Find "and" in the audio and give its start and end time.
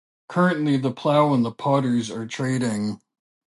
1.31-1.45